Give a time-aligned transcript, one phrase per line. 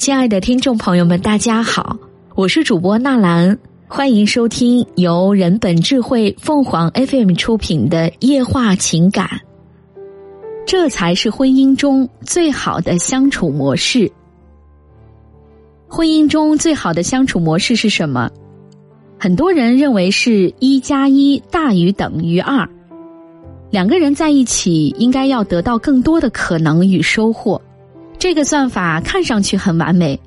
[0.00, 1.94] 亲爱的听众朋友们，大家好，
[2.34, 9.26] 我是主播纳兰，欢迎收听由人本智慧凤凰 FM 出品的《夜话情感》。
[10.66, 14.10] 这才是婚姻中最好的相处模式。
[15.86, 18.30] 婚姻中最好的相处模式是什么？
[19.18, 22.66] 很多人认为是一加一大于等于二，
[23.70, 27.60] 两个人在一起应该要得到更多的可能与收获。
[28.20, 30.20] 这个算法看上去很完美，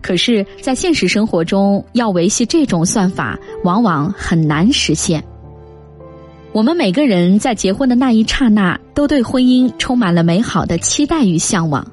[0.00, 5.22] 可是，在现实生活中，要维系这种算法，往往很难实现。
[6.52, 11.86] 我们每个人在结婚的那一刹那，都对婚姻充满了美好的期待与向往，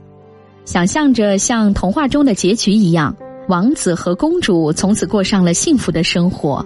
[0.64, 3.14] 想象着像童话中的结局一样，
[3.50, 6.66] 王子和公主从此过上了幸福的生活。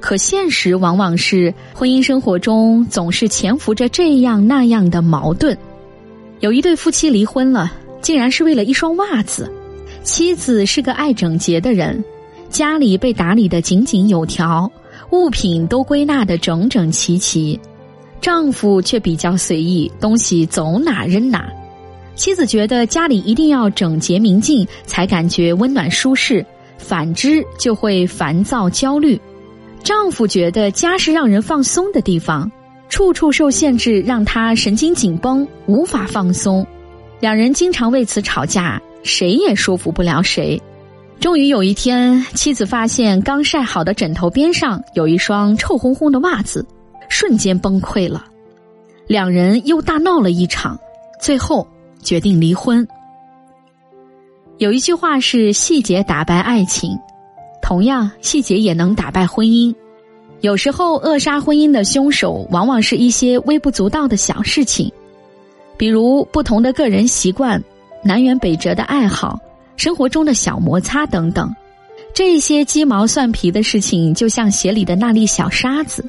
[0.00, 5.54] 可现实往往是，婚姻生活中总是潜伏着这样那样的矛盾。
[6.40, 7.70] 有一对夫妻离婚了。
[8.06, 9.50] 竟然是为了一双袜子，
[10.04, 12.04] 妻子是个爱整洁的人，
[12.48, 14.70] 家里被打理的井井有条，
[15.10, 17.58] 物品都归纳的整整齐齐，
[18.20, 21.48] 丈夫却比较随意，东西走哪扔哪。
[22.14, 26.46] 妻子觉得家里一定要整洁明净，才感觉温暖舒适，
[26.78, 29.20] 反之就会烦躁焦虑。
[29.82, 32.48] 丈夫觉得家是让人放松的地方，
[32.88, 36.64] 处处受限制，让他神经紧绷，无法放松。
[37.20, 40.60] 两人经常为此吵架，谁也说服不了谁。
[41.18, 46.64] 终于有一天，妻子发现刚晒好的枕头边上有一双臭烘烘的袜子，
[47.08, 48.24] 瞬间崩溃了。
[49.06, 50.78] 两人又大闹了一场，
[51.20, 51.66] 最后
[52.02, 52.86] 决定离婚。
[54.58, 56.90] 有一句话是“细节打败爱情”，
[57.62, 59.74] 同样，细节也能打败婚姻。
[60.42, 64.92] 有时候，扼杀婚姻的凶手往往是一些微不足道的小事情。
[65.76, 67.62] 比如不同的个人习惯、
[68.02, 69.38] 南辕北辙的爱好、
[69.76, 71.54] 生活中的小摩擦等等，
[72.14, 76.04] 这些鸡毛蒜皮的事情，就像鞋里的那粒小沙子，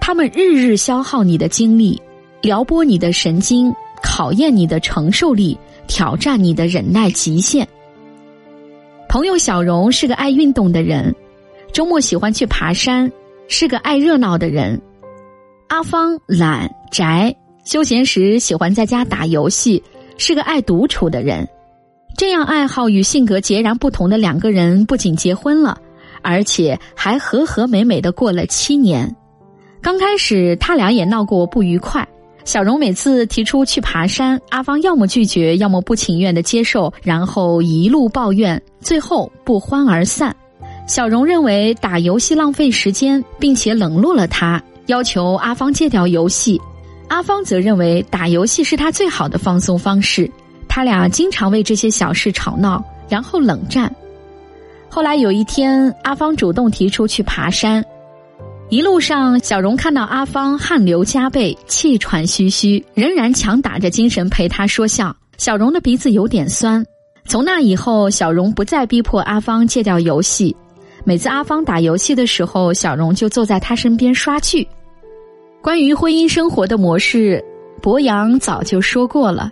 [0.00, 2.00] 他们日日消耗你的精力，
[2.42, 5.56] 撩拨你的神经，考验你的承受力，
[5.86, 7.66] 挑战你的忍耐极限。
[9.08, 11.14] 朋友小荣是个爱运动的人，
[11.72, 13.10] 周末喜欢去爬山，
[13.48, 14.80] 是个爱热闹的人。
[15.68, 17.34] 阿芳懒宅。
[17.64, 19.82] 休闲时喜欢在家打游戏，
[20.18, 21.48] 是个爱独处的人。
[22.16, 25.76] 这样爱好与性格截然不同的两个人，不仅结婚了，
[26.22, 29.12] 而且还和和美美的过了七年。
[29.80, 32.06] 刚开始，他俩也闹过不愉快。
[32.44, 40.34] 小荣每次提出去爬山，阿芳要么拒绝，要么不情愿的接受，然后一路抱怨，最后不欢而散。
[40.86, 46.60] 小荣认为打游戏浪费时间，并且冷落了他，要求阿芳戒掉游戏。
[47.08, 50.30] 阿芳则认为打游戏是他最好的放松方式，
[50.68, 53.94] 他俩经常为这些小事吵闹，然后冷战。
[54.88, 57.84] 后来有一天，阿芳主动提出去爬山，
[58.68, 65.14] 一路上，小荣看到阿芳汗流浃背、气喘吁吁，仍然强打着精神陪他说笑。
[65.36, 66.84] 小荣的鼻子有点酸。
[67.26, 70.54] 从那以后，小荣不再逼迫阿芳戒掉游戏。
[71.04, 74.66] 每次阿芳打游戏的时候，小荣就坐在他身边刷剧。
[75.64, 77.42] 关于婚姻生活的模式，
[77.80, 79.50] 博洋早就说过了。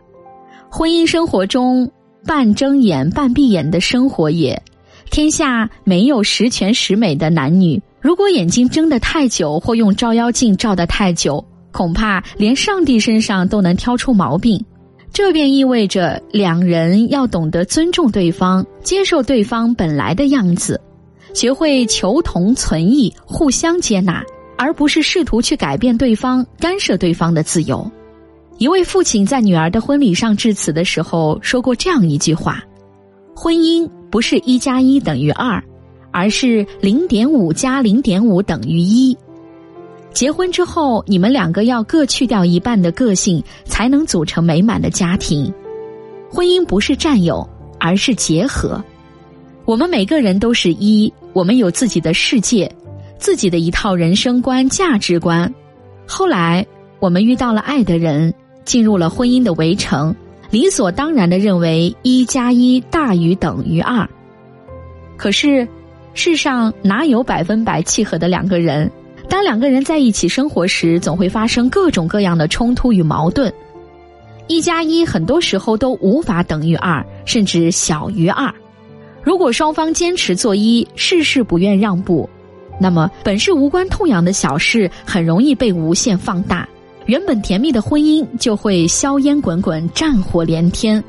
[0.71, 1.91] 婚姻生活中，
[2.27, 4.63] 半睁眼半闭眼的生活也，
[5.11, 7.83] 天下没有十全十美的男女。
[7.99, 11.43] 如果眼睛睁得太久，或用照妖镜照得太久，
[11.73, 14.63] 恐怕连上帝身上都能挑出毛病。
[15.15, 20.79] 这便意味着两人要懂得尊重对方，接受对方本来的样子，
[21.33, 24.23] 学会求同存异，互相接纳。
[24.63, 27.91] 而不是试图去改变对方、干涉对方的自由。
[28.59, 32.63] 一位父亲在女儿的婚礼上致辞的时候说过这样一句话
[33.35, 35.61] ：“婚姻不是一加一等于二，
[36.13, 39.19] 而是零点五加零点五等于一。
[40.13, 45.53] 结婚之后，你们两个要各去掉一半的个性，才能组成美满的家庭。
[46.31, 47.45] 婚姻不是占有，
[47.81, 48.81] 而是结合。
[49.65, 52.73] 我们每个人都是一，我们有自己的世界。”
[53.23, 55.55] 自己的一套人生观、价值观，
[56.09, 56.67] 后来
[56.99, 58.35] 我们遇到了爱的人，
[58.65, 60.13] 进入了婚姻的围城，
[60.51, 64.05] 理所当然的认为一加一大于等于二。
[65.17, 65.69] 可是，
[66.15, 68.91] 世上哪有百分百契合的两个人？
[69.29, 73.55] 当两个人在一起生活时，总会发生各种各样的冲突与矛盾。
[74.49, 78.53] 一加一很多时候都无法等于二，甚至小于二。
[79.23, 82.29] 如果双方坚持做一，事事不愿让步。
[82.81, 86.69] 那么，本是无关痛痒的小事，很容易被无限放大，
[87.07, 91.03] 原本甜蜜的婚姻就会硝烟滚滚、战火连天。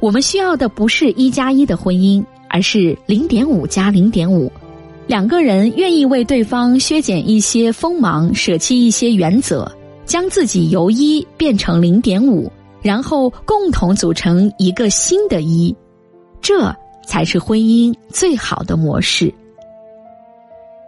[0.00, 4.50] 我们需要的不是一加一的婚姻，而是零点五加零点五。
[5.06, 9.70] 两个人愿意为对方削减一些锋芒，舍弃一些原则，
[10.04, 12.50] 将自己由一变成零点五，
[12.82, 15.74] 然后共同组成一个新的一，
[16.40, 16.74] 这
[17.06, 19.32] 才是婚姻最好的模式。